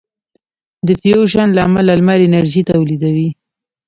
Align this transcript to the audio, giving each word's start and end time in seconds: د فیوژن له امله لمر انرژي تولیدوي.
د 0.87 0.89
فیوژن 1.01 1.47
له 1.53 1.61
امله 1.67 1.91
لمر 1.99 2.19
انرژي 2.27 2.61
تولیدوي. 2.71 3.29